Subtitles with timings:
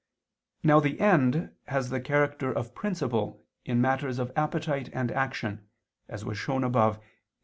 [0.63, 5.67] Now the end has the character of principle in matters of appetite and action,
[6.09, 7.05] as was shown above (Q.